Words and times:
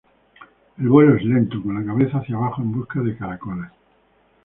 El 0.79 0.89
vuelo 0.89 1.15
es 1.15 1.23
lento, 1.23 1.61
con 1.61 1.75
la 1.75 1.85
cabeza 1.85 2.17
hacia 2.17 2.35
abajo 2.35 2.63
en 2.63 2.71
busca 2.71 3.01
de 3.01 3.15
caracoles. 3.15 3.69